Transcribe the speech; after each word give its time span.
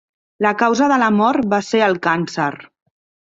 La 0.45 0.53
causa 0.61 0.87
de 0.91 0.97
la 1.03 1.09
mort 1.17 1.45
va 1.53 1.61
ser 1.67 1.83
el 1.91 1.99
càncer. 2.09 2.51